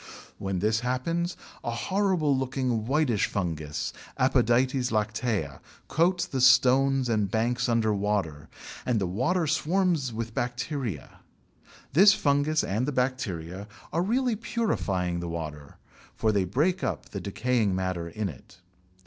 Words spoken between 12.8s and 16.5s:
the bacteria are really purifying the water, for they